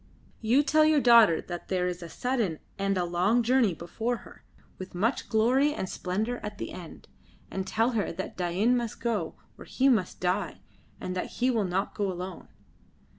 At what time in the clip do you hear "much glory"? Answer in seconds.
4.95-5.75